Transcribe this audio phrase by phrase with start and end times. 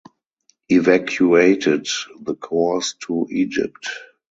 [0.71, 1.85] Evacuated
[2.23, 3.87] the corps to Egypt.